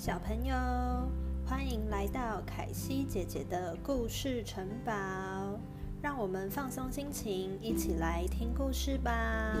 [0.00, 0.54] 小朋友，
[1.46, 4.92] 欢迎来到凯西姐姐的故事城堡，
[6.00, 9.54] 让我们放松心情，一起来听故事吧。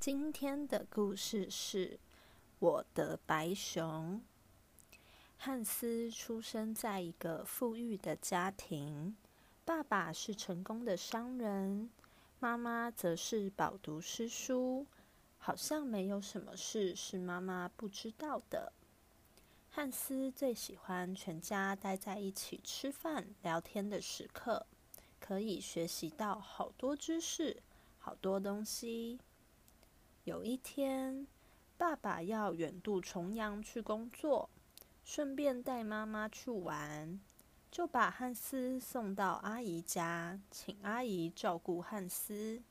[0.00, 1.90] 今天的故事是
[2.58, 4.22] 《我的白熊》。
[5.36, 9.14] 汉斯出生在一个富裕的家庭，
[9.66, 11.90] 爸爸是成功的商人，
[12.40, 14.86] 妈妈则是饱读诗书。
[15.38, 18.72] 好像没有什么事是妈妈不知道的。
[19.70, 24.66] 汉斯最喜欢全家待在一起吃饭聊天的时刻，
[25.20, 27.62] 可以学习到好多知识，
[27.98, 29.20] 好多东西。
[30.24, 31.26] 有一天，
[31.76, 34.50] 爸爸要远渡重洋去工作，
[35.04, 37.20] 顺便带妈妈去玩，
[37.70, 42.62] 就把汉斯送到阿姨家，请阿姨照顾汉斯。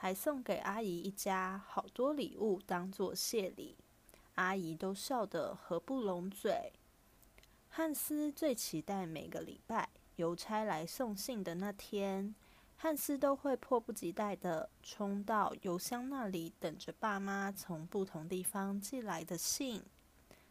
[0.00, 3.76] 还送给阿姨一家好多礼物当做谢礼，
[4.36, 6.72] 阿姨都笑得合不拢嘴。
[7.68, 12.32] 汉斯最期待每个礼拜邮差来送信的那天，
[12.76, 19.82] 汉斯都会迫不及待的冲到邮箱那里，等着爸妈从不同地方寄来的信，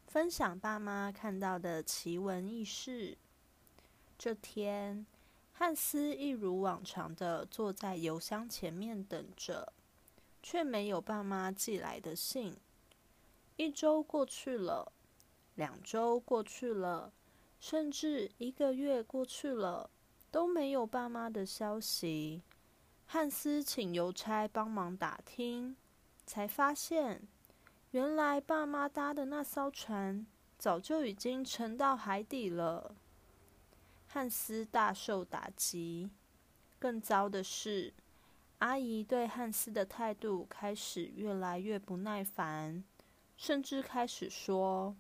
[0.08, 3.18] 分享爸妈看到的奇闻异事。
[4.18, 5.06] 这天。
[5.60, 9.74] 汉斯一如往常的坐在邮箱前面等着，
[10.44, 12.56] 却没有爸妈寄来的信。
[13.56, 14.92] 一周过去了，
[15.56, 17.12] 两周过去了，
[17.60, 19.90] 甚至一个月过去了，
[20.30, 22.44] 都没有爸妈的消息。
[23.08, 25.76] 汉斯请邮差帮忙打听，
[26.28, 27.28] 才发现，
[27.90, 30.24] 原来爸妈搭的那艘船
[30.60, 32.94] 早就已经沉到海底了。
[34.08, 36.10] 汉斯大受打击。
[36.80, 37.94] 更糟的是，
[38.60, 42.84] 阿姨对汉斯的态度开始越来越不耐烦，
[43.36, 44.96] 甚至开始说：“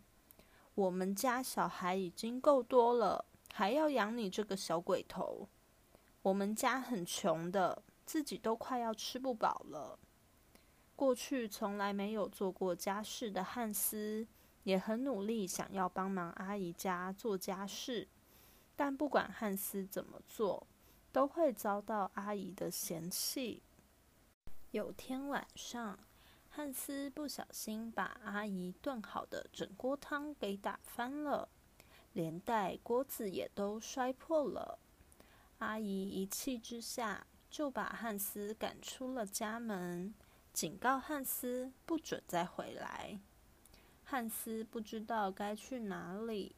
[0.75, 5.47] 我们家小孩已经够多了，还要养你这个小鬼头。
[6.21, 9.97] 我们家很穷的，自己都快要吃不饱了。”
[10.95, 14.27] 过去从来没有做过家事的汉斯，
[14.63, 18.07] 也很努力想要帮忙阿姨家做家事。
[18.77, 20.65] 但不管汉斯怎么做，
[21.11, 23.61] 都会遭到阿姨的嫌弃。
[24.71, 25.97] 有天晚上，
[26.47, 31.49] 汉斯不小心把阿姨炖好的整锅汤给打翻了，
[32.13, 34.77] 连带锅子也都摔破了。
[35.57, 40.13] 阿姨一气之下，就把汉斯赶出了家门，
[40.53, 43.19] 警告汉斯不准再回来。
[44.03, 46.55] 汉斯不知道该去哪里。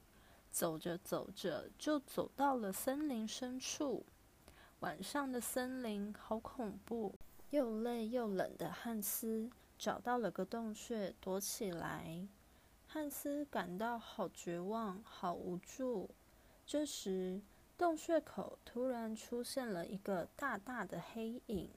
[0.51, 4.05] 走着走着，就走到了森林深处。
[4.79, 7.13] 晚上的森林好恐怖，
[7.49, 12.27] 又累又冷的汉斯找到了个洞穴躲起来。
[12.87, 16.09] 汉斯感到好绝望，好无助。
[16.65, 17.41] 这时，
[17.77, 21.69] 洞穴口突然出现了一个大大的黑影。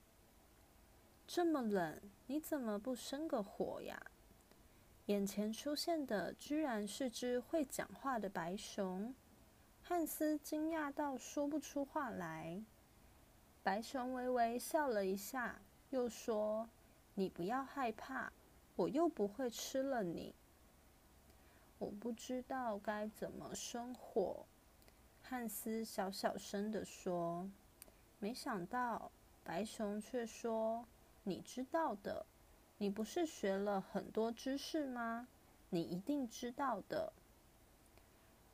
[1.26, 4.11] 这么冷，你怎么不生个火呀？
[5.06, 9.12] 眼前出现的居然是只会讲话的白熊，
[9.82, 12.62] 汉斯惊讶到说不出话来。
[13.64, 15.60] 白熊微微笑了一下，
[15.90, 16.68] 又说
[17.14, 18.32] ：“你不要害怕，
[18.76, 20.34] 我又不会吃了你。”
[21.78, 24.46] 我不知道该怎么生火，
[25.20, 27.50] 汉斯小小声的说。
[28.20, 29.10] 没想到
[29.42, 30.86] 白熊却说
[31.24, 32.24] ：“你知道的。”
[32.82, 35.28] 你不是学了很多知识吗？
[35.70, 37.12] 你一定知道的。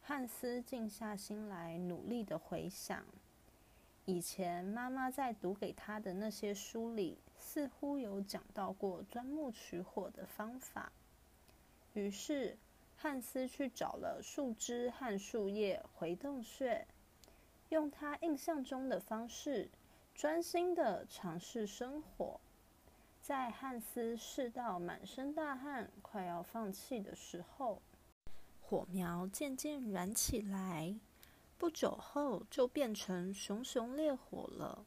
[0.02, 3.06] 汉斯静下心来，努力的回想，
[4.04, 10.92] 以前妈妈在读给他的那些书里，似乎有讲到过钻木取火的方法。
[11.94, 12.58] 于是，
[12.98, 16.86] 汉斯去找了树枝和树叶回洞穴，
[17.70, 19.70] 用他印象中的方式，
[20.14, 22.38] 专心的尝试生火。
[23.28, 27.82] 在汉斯试到满身大汗、快要放弃的时候，
[28.62, 30.96] 火苗渐渐燃起来。
[31.58, 34.82] 不久后，就变成熊熊烈火了。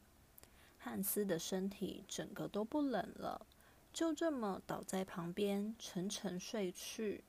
[0.76, 3.46] 汉斯的身体整个都不冷了，
[3.92, 7.22] 就这么倒在旁边，沉沉睡去。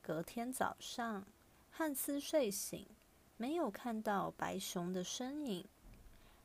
[0.00, 1.24] 隔天早上，
[1.72, 2.86] 汉斯睡醒，
[3.36, 5.66] 没有看到白熊的身影。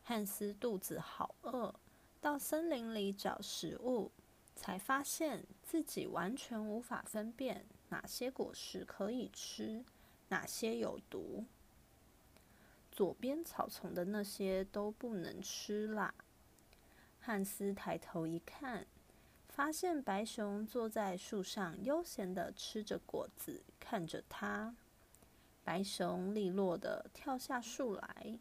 [0.03, 1.75] 汉斯肚子好饿。
[2.21, 4.11] 到森林里找食物，
[4.55, 9.85] 才发现自己完全无法分辨哪些果实可以吃，
[10.27, 11.45] 哪些有毒。
[12.91, 16.13] 左边草丛的那些都不能吃啦。
[17.21, 18.85] 汉斯抬头一看，
[19.47, 24.75] 发现白熊坐在树上悠闲的吃着果子，看着他。
[25.63, 28.39] 白熊利落的跳下树来，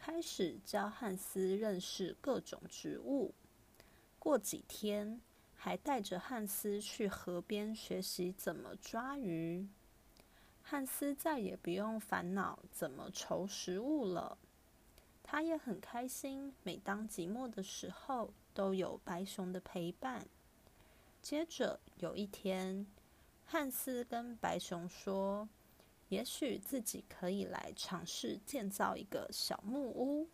[0.00, 3.34] 开始教汉斯认识各种植物。
[4.20, 5.20] 过几天，
[5.56, 9.66] 还带着汉斯去河边学习怎么抓鱼。
[10.62, 14.38] 汉斯再也不用烦恼怎么筹食物了，
[15.24, 16.54] 他也很开心。
[16.62, 20.26] 每当寂寞的时候，都有白熊的陪伴。
[21.20, 22.86] 接着有一天，
[23.44, 25.48] 汉斯跟白熊说
[26.08, 30.28] ：“也许自己可以来尝试建造一个小木屋，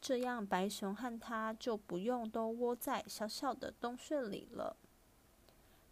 [0.00, 4.76] 这样白熊和他就不用都窝在小小的洞穴里了。”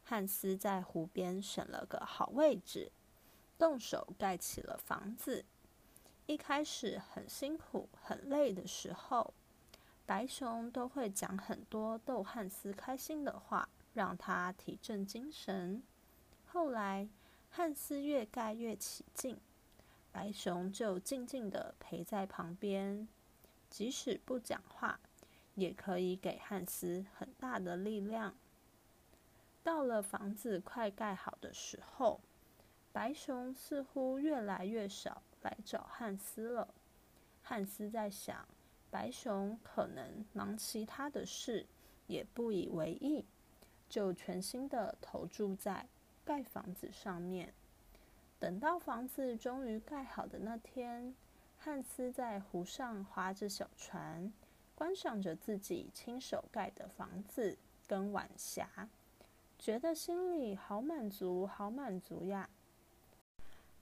[0.04, 2.92] 汉斯在湖边选了个好位置。
[3.56, 5.44] 动手盖起了房子。
[6.26, 9.32] 一开始很辛苦、很累的时候，
[10.04, 15.82] 白熊都会讲很多逗汉斯开心的话，让他提振精神。
[16.46, 17.08] 后来，
[17.56, 19.38] 汉斯越盖越起劲，
[20.10, 23.06] 白熊就静静的陪在旁边，
[23.70, 24.98] 即使不讲话，
[25.54, 28.34] 也可以给汉斯很大的力量。
[29.62, 32.20] 到了房子快盖好的时候。
[32.92, 36.74] 白熊似乎越来越少来找汉斯了。
[37.42, 38.46] 汉斯在想，
[38.90, 41.66] 白熊可能忙其他的事，
[42.06, 43.24] 也不以为意，
[43.88, 45.88] 就全心的投注在
[46.24, 47.52] 盖房子上面。
[48.38, 51.14] 等到房子终于盖好的那天，
[51.58, 54.32] 汉斯在湖上划着小船，
[54.74, 57.56] 观赏着自己亲手盖的房子
[57.86, 58.88] 跟晚霞，
[59.58, 62.50] 觉得心里好满足，好满足呀。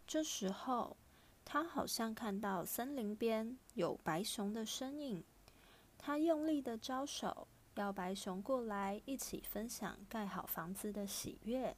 [0.06, 0.96] 这时候，
[1.44, 5.24] 他好像看到森林边有白熊的身影。
[5.98, 11.74] 他用力的招手，要白熊过来一起分享盖好房子的喜悦。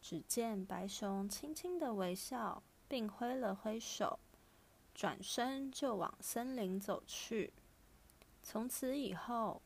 [0.00, 4.18] 只见白熊轻轻的微笑，并挥了挥手，
[4.94, 7.52] 转身就往森林走去。
[8.42, 9.60] 从此以后，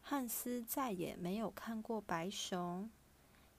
[0.00, 2.88] 汉斯再也没有看过白熊。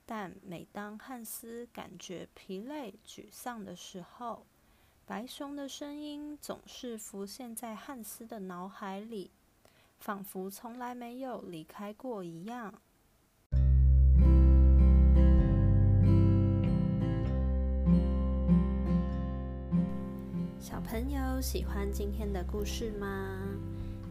[0.06, 4.46] 但每当汉斯感觉疲累、沮丧的时候，
[5.06, 9.30] 白熊的声音总是浮现在汉斯的脑海里，
[10.00, 12.82] 仿佛从来没有离开过一样。
[20.70, 23.40] 小朋友喜欢今天的故事吗？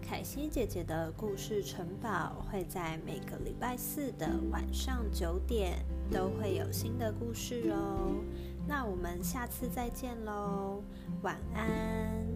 [0.02, 5.78] 凯西姐姐的故事城堡会在每个礼拜四的晚上九点
[6.10, 8.12] 都会有新的故事哦。
[8.66, 10.82] 那我们下次再见喽，
[11.22, 12.27] 晚安。